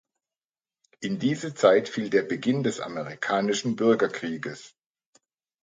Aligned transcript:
In 1.01 1.19
diese 1.19 1.53
Zeit 1.53 1.87
fiel 1.87 2.09
der 2.09 2.23
Beginn 2.23 2.63
des 2.63 2.79
Amerikanischen 2.79 3.75
Bürgerkrieges. 3.75 4.75